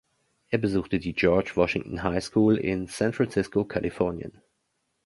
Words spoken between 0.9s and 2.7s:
die George Washington High School